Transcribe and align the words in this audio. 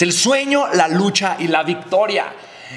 El 0.00 0.12
sueño, 0.12 0.66
la 0.72 0.88
lucha 0.88 1.36
y 1.38 1.48
la 1.48 1.62
victoria. 1.62 2.32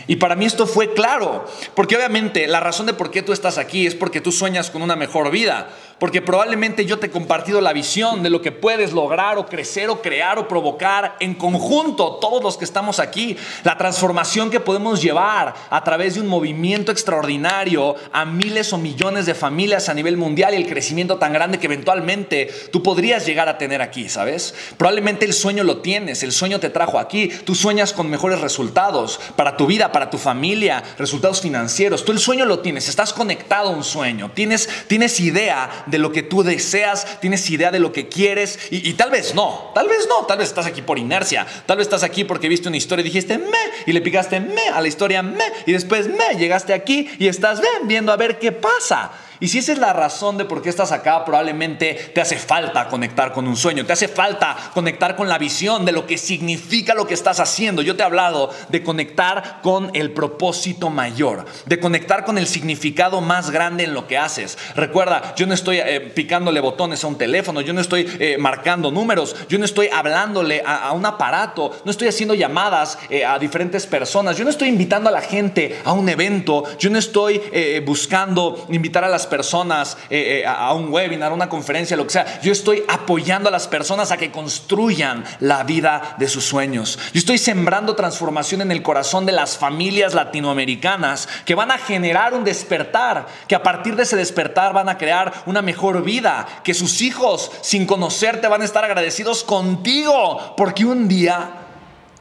Y 0.07 0.17
para 0.17 0.35
mí 0.35 0.45
esto 0.45 0.67
fue 0.67 0.93
claro, 0.93 1.45
porque 1.75 1.95
obviamente 1.95 2.47
la 2.47 2.59
razón 2.59 2.85
de 2.85 2.93
por 2.93 3.09
qué 3.11 3.21
tú 3.21 3.33
estás 3.33 3.57
aquí 3.57 3.87
es 3.87 3.95
porque 3.95 4.21
tú 4.21 4.31
sueñas 4.31 4.69
con 4.69 4.81
una 4.81 4.95
mejor 4.95 5.31
vida, 5.31 5.69
porque 5.99 6.21
probablemente 6.21 6.85
yo 6.85 6.97
te 6.97 7.07
he 7.07 7.11
compartido 7.11 7.61
la 7.61 7.73
visión 7.73 8.23
de 8.23 8.29
lo 8.29 8.41
que 8.41 8.51
puedes 8.51 8.93
lograr 8.93 9.37
o 9.37 9.45
crecer 9.45 9.89
o 9.89 10.01
crear 10.01 10.39
o 10.39 10.47
provocar 10.47 11.15
en 11.19 11.35
conjunto, 11.35 12.17
todos 12.21 12.41
los 12.43 12.57
que 12.57 12.65
estamos 12.65 12.99
aquí, 12.99 13.37
la 13.63 13.77
transformación 13.77 14.49
que 14.49 14.59
podemos 14.59 15.01
llevar 15.01 15.53
a 15.69 15.83
través 15.83 16.15
de 16.15 16.21
un 16.21 16.27
movimiento 16.27 16.91
extraordinario 16.91 17.95
a 18.11 18.25
miles 18.25 18.73
o 18.73 18.77
millones 18.77 19.25
de 19.25 19.35
familias 19.35 19.89
a 19.89 19.93
nivel 19.93 20.17
mundial 20.17 20.53
y 20.53 20.57
el 20.57 20.67
crecimiento 20.67 21.17
tan 21.17 21.33
grande 21.33 21.59
que 21.59 21.67
eventualmente 21.67 22.49
tú 22.71 22.81
podrías 22.81 23.25
llegar 23.25 23.49
a 23.49 23.57
tener 23.57 23.81
aquí, 23.81 24.09
¿sabes? 24.09 24.53
Probablemente 24.77 25.25
el 25.25 25.33
sueño 25.33 25.63
lo 25.63 25.79
tienes, 25.79 26.23
el 26.23 26.31
sueño 26.31 26.59
te 26.59 26.69
trajo 26.69 26.99
aquí, 26.99 27.27
tú 27.27 27.55
sueñas 27.55 27.93
con 27.93 28.09
mejores 28.09 28.41
resultados 28.41 29.19
para 29.35 29.57
tu 29.57 29.67
vida, 29.67 29.91
para 29.91 30.09
tu 30.09 30.17
familia, 30.17 30.83
resultados 30.97 31.41
financieros, 31.41 32.05
tú 32.05 32.11
el 32.11 32.19
sueño 32.19 32.45
lo 32.45 32.59
tienes, 32.59 32.87
estás 32.87 33.13
conectado 33.13 33.69
a 33.69 33.73
un 33.73 33.83
sueño, 33.83 34.31
tienes, 34.33 34.69
tienes 34.87 35.19
idea 35.19 35.85
de 35.89 35.97
lo 35.97 36.11
que 36.11 36.23
tú 36.23 36.43
deseas, 36.43 37.19
tienes 37.19 37.49
idea 37.49 37.71
de 37.71 37.79
lo 37.79 37.91
que 37.91 38.07
quieres 38.07 38.59
y, 38.71 38.93
tal 38.93 39.11
vez 39.11 39.35
no, 39.35 39.71
tal 39.73 39.87
vez 39.87 40.07
no, 40.07 40.25
tal 40.25 40.37
vez 40.37 40.47
estás 40.47 40.65
aquí 40.65 40.81
por 40.81 40.99
inercia, 40.99 41.45
tal 41.65 41.77
vez 41.77 41.87
estás 41.87 42.03
aquí 42.03 42.23
porque 42.23 42.49
viste 42.49 42.67
una 42.67 42.77
historia 42.77 43.01
y 43.01 43.05
dijiste 43.05 43.37
me 43.37 43.57
y 43.85 43.91
le 43.91 44.01
picaste 44.01 44.39
me 44.39 44.67
a 44.73 44.81
la 44.81 44.87
historia 44.87 45.21
me 45.21 45.45
y 45.65 45.73
después 45.73 46.07
me 46.07 46.37
llegaste 46.37 46.73
aquí 46.73 47.09
y 47.19 47.27
estás 47.27 47.61
viendo 47.83 48.11
a 48.11 48.17
ver 48.17 48.39
qué 48.39 48.51
pasa. 48.51 49.11
Y 49.39 49.47
si 49.47 49.59
esa 49.59 49.71
es 49.71 49.77
la 49.77 49.93
razón 49.93 50.37
de 50.37 50.45
por 50.45 50.61
qué 50.61 50.69
estás 50.69 50.91
acá, 50.91 51.23
probablemente 51.23 52.11
te 52.13 52.19
hace 52.19 52.35
falta 52.35 52.89
conectar 52.89 53.31
con 53.31 53.47
un 53.47 53.55
sueño, 53.55 53.85
te 53.85 53.93
hace 53.93 54.09
falta 54.09 54.55
conectar 54.73 55.15
con 55.15 55.29
la 55.29 55.37
visión 55.37 55.85
de 55.85 55.93
lo 55.93 56.05
que 56.05 56.17
significa 56.17 56.93
lo 56.93 57.07
que 57.07 57.13
estás 57.13 57.39
haciendo. 57.39 57.81
Yo 57.81 57.95
te 57.95 58.01
he 58.01 58.05
hablado 58.05 58.51
de 58.67 58.83
conectar 58.83 59.59
con 59.61 59.91
el 59.93 60.11
propósito 60.11 60.89
mayor, 60.89 61.45
de 61.65 61.79
conectar 61.79 62.25
con 62.25 62.37
el 62.37 62.47
significado 62.47 63.21
más 63.21 63.49
grande 63.49 63.85
en 63.85 63.93
lo 63.93 64.07
que 64.07 64.17
haces. 64.17 64.57
Recuerda, 64.75 65.33
yo 65.35 65.47
no 65.47 65.53
estoy 65.53 65.77
eh, 65.77 66.11
picándole 66.13 66.59
botones 66.59 67.03
a 67.03 67.07
un 67.07 67.17
teléfono, 67.17 67.61
yo 67.61 67.73
no 67.73 67.79
estoy 67.79 68.07
eh, 68.19 68.37
marcando 68.37 68.91
números, 68.91 69.35
yo 69.47 69.57
no 69.57 69.65
estoy 69.65 69.87
hablándole 69.87 70.61
a, 70.65 70.91
un 70.91 71.05
aparato, 71.05 71.79
no 71.85 71.91
estoy 71.91 72.09
haciendo 72.09 72.33
llamadas 72.33 72.97
eh, 73.09 73.23
a 73.23 73.39
diferentes 73.39 73.85
personas, 73.85 74.37
yo 74.37 74.43
no 74.43 74.49
estoy 74.49 74.67
invitando 74.67 75.07
a 75.07 75.13
la 75.13 75.21
gente 75.21 75.79
a 75.85 75.93
un 75.93 76.09
evento, 76.09 76.63
yo 76.77 76.89
no 76.89 76.99
estoy 76.99 77.41
buscando 77.85 78.65
invitar 78.69 79.03
a 79.03 79.09
las 79.09 79.27
personas 79.29 79.97
eh, 80.09 80.41
eh, 80.41 80.45
a 80.45 80.73
un 80.73 80.91
webinar, 80.91 81.31
a 81.31 81.35
una 81.35 81.47
conferencia, 81.47 81.95
lo 81.95 82.05
que 82.05 82.13
sea. 82.13 82.41
Yo 82.41 82.51
estoy 82.51 82.83
apoyando 82.87 83.47
a 83.47 83.51
las 83.51 83.67
personas 83.67 84.11
a 84.11 84.17
que 84.17 84.31
construyan 84.31 85.23
la 85.39 85.63
vida 85.63 86.15
de 86.17 86.27
sus 86.27 86.43
sueños. 86.43 86.99
Yo 87.13 87.19
estoy 87.19 87.37
sembrando 87.37 87.95
transformación 87.95 88.61
en 88.61 88.71
el 88.71 88.83
corazón 88.83 89.25
de 89.25 89.31
las 89.31 89.57
familias 89.57 90.13
latinoamericanas 90.13 91.29
que 91.45 91.55
van 91.55 91.71
a 91.71 91.77
generar 91.77 92.33
un 92.33 92.43
despertar, 92.43 93.27
que 93.47 93.55
a 93.55 93.63
partir 93.63 93.95
de 93.95 94.03
ese 94.03 94.15
despertar 94.15 94.73
van 94.73 94.89
a 94.89 94.97
crear 94.97 95.43
una 95.45 95.61
mejor 95.61 96.03
vida, 96.03 96.47
que 96.63 96.73
sus 96.73 97.01
hijos 97.01 97.51
sin 97.61 97.85
conocerte 97.85 98.47
van 98.47 98.61
a 98.61 98.65
estar 98.65 98.83
agradecidos 98.83 99.43
contigo, 99.43 100.55
porque 100.57 100.85
un 100.85 101.07
día, 101.07 101.51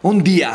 un 0.03 0.23
día, 0.23 0.53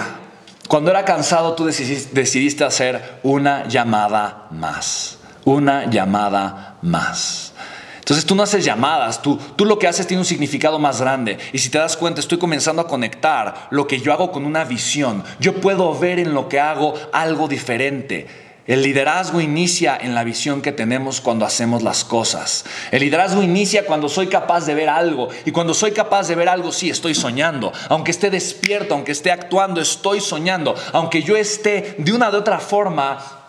cuando 0.67 0.91
era 0.91 1.05
cansado, 1.05 1.53
tú 1.53 1.65
decidiste 1.65 2.63
hacer 2.63 3.19
una 3.23 3.67
llamada 3.67 4.47
más 4.51 5.19
una 5.45 5.89
llamada 5.89 6.77
más. 6.81 7.53
Entonces 7.99 8.25
tú 8.25 8.35
no 8.35 8.43
haces 8.43 8.65
llamadas, 8.65 9.21
tú, 9.21 9.39
tú 9.55 9.63
lo 9.63 9.79
que 9.79 9.87
haces 9.87 10.05
tiene 10.05 10.19
un 10.19 10.25
significado 10.25 10.77
más 10.77 10.99
grande. 10.99 11.37
Y 11.53 11.59
si 11.59 11.69
te 11.69 11.77
das 11.77 11.95
cuenta, 11.95 12.19
estoy 12.19 12.37
comenzando 12.37 12.81
a 12.81 12.87
conectar 12.87 13.67
lo 13.69 13.87
que 13.87 13.99
yo 13.99 14.11
hago 14.11 14.31
con 14.31 14.45
una 14.45 14.65
visión. 14.65 15.23
Yo 15.39 15.61
puedo 15.61 15.97
ver 15.97 16.19
en 16.19 16.33
lo 16.33 16.49
que 16.49 16.59
hago 16.59 16.95
algo 17.13 17.47
diferente. 17.47 18.27
El 18.67 18.81
liderazgo 18.81 19.39
inicia 19.39 19.97
en 19.99 20.15
la 20.15 20.25
visión 20.25 20.61
que 20.61 20.73
tenemos 20.73 21.21
cuando 21.21 21.45
hacemos 21.45 21.81
las 21.81 22.03
cosas. 22.03 22.65
El 22.91 23.01
liderazgo 23.01 23.41
inicia 23.41 23.85
cuando 23.85 24.09
soy 24.09 24.27
capaz 24.27 24.65
de 24.65 24.73
ver 24.73 24.89
algo. 24.89 25.29
Y 25.45 25.51
cuando 25.51 25.73
soy 25.73 25.91
capaz 25.91 26.27
de 26.27 26.35
ver 26.35 26.49
algo, 26.49 26.73
sí, 26.73 26.89
estoy 26.89 27.15
soñando. 27.15 27.71
Aunque 27.87 28.11
esté 28.11 28.29
despierto, 28.29 28.95
aunque 28.95 29.13
esté 29.13 29.31
actuando, 29.31 29.79
estoy 29.79 30.19
soñando. 30.19 30.75
Aunque 30.91 31.23
yo 31.23 31.37
esté 31.37 31.95
de 31.97 32.11
una 32.11 32.31
de 32.31 32.37
otra 32.37 32.59
forma 32.59 33.42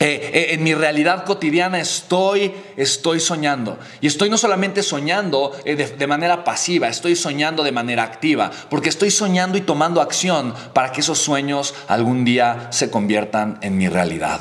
eh, 0.00 0.30
eh, 0.32 0.46
en 0.54 0.62
mi 0.62 0.74
realidad 0.74 1.24
cotidiana 1.24 1.80
estoy, 1.80 2.54
estoy 2.76 3.18
soñando. 3.18 3.80
Y 4.00 4.06
estoy 4.06 4.30
no 4.30 4.38
solamente 4.38 4.84
soñando 4.84 5.52
eh, 5.64 5.74
de, 5.74 6.06
manera 6.06 6.44
pasiva, 6.44 6.86
estoy 6.86 7.16
soñando 7.16 7.64
de 7.64 7.72
manera 7.72 8.04
activa, 8.04 8.52
porque 8.70 8.90
estoy 8.90 9.10
soñando 9.10 9.58
y 9.58 9.62
tomando 9.62 10.00
acción 10.00 10.54
para 10.72 10.92
que 10.92 11.00
esos 11.00 11.18
sueños 11.18 11.74
algún 11.88 12.24
día 12.24 12.68
se 12.70 12.90
conviertan 12.90 13.58
en 13.60 13.76
mi 13.76 13.88
realidad. 13.88 14.40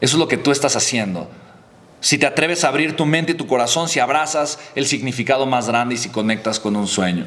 Eso 0.00 0.16
es 0.16 0.18
lo 0.18 0.26
que 0.26 0.38
tú 0.38 0.50
estás 0.50 0.74
haciendo. 0.74 1.30
Si 2.00 2.18
te 2.18 2.26
atreves 2.26 2.64
a 2.64 2.68
abrir 2.68 2.96
tu 2.96 3.06
mente 3.06 3.32
y 3.32 3.36
tu 3.36 3.46
corazón, 3.46 3.88
si 3.88 4.00
abrazas 4.00 4.58
el 4.74 4.86
significado 4.86 5.46
más 5.46 5.68
grande 5.68 5.94
y 5.94 5.98
si 5.98 6.08
conectas 6.08 6.58
con 6.58 6.74
un 6.74 6.88
sueño. 6.88 7.26